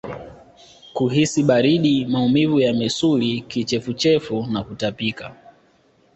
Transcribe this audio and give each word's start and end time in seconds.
Kuhisi 0.93 1.43
baridi 1.43 2.05
maumivu 2.05 2.59
ya 2.59 2.73
misuli 2.73 3.41
kichefuchefu 3.41 4.43
na 4.51 4.63
kutapika 4.63 5.35